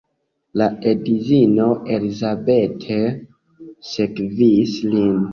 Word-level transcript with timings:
La 0.59 0.67
edzino 0.91 1.67
Elizabeth 1.97 2.87
sekvis 3.91 4.73
lin. 4.95 5.21